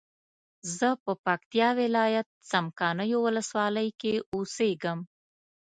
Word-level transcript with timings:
زه 0.77 0.89
په 1.03 1.11
پکتیا 1.25 1.69
ولایت 1.81 2.27
څمکنیو 2.51 3.19
ولسوالۍ 3.27 3.89
کی 4.01 4.13
اوسیږم 4.33 4.99